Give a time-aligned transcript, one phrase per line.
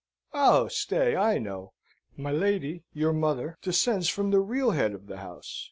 [0.33, 1.73] Oh, stay: I know,
[2.17, 5.59] my lady, your mother, descends from the real head of the house.